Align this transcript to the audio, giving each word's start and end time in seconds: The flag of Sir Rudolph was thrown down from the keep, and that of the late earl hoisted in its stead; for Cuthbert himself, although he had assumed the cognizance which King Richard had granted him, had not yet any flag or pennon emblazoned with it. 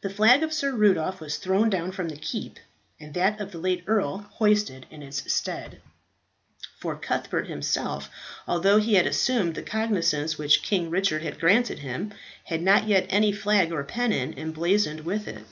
The 0.00 0.10
flag 0.10 0.42
of 0.42 0.52
Sir 0.52 0.72
Rudolph 0.72 1.20
was 1.20 1.36
thrown 1.36 1.70
down 1.70 1.92
from 1.92 2.08
the 2.08 2.16
keep, 2.16 2.58
and 2.98 3.14
that 3.14 3.38
of 3.40 3.52
the 3.52 3.58
late 3.58 3.84
earl 3.86 4.26
hoisted 4.38 4.86
in 4.90 5.04
its 5.04 5.32
stead; 5.32 5.80
for 6.80 6.96
Cuthbert 6.96 7.46
himself, 7.46 8.10
although 8.48 8.78
he 8.78 8.94
had 8.94 9.06
assumed 9.06 9.54
the 9.54 9.62
cognizance 9.62 10.36
which 10.36 10.64
King 10.64 10.90
Richard 10.90 11.22
had 11.22 11.38
granted 11.38 11.78
him, 11.78 12.12
had 12.46 12.60
not 12.60 12.88
yet 12.88 13.06
any 13.08 13.30
flag 13.30 13.70
or 13.70 13.84
pennon 13.84 14.34
emblazoned 14.36 15.02
with 15.02 15.28
it. 15.28 15.44